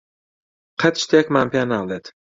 [0.81, 2.05] قەت شتێکمان پێ ناڵێت.